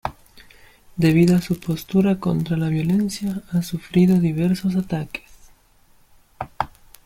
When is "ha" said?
3.51-3.61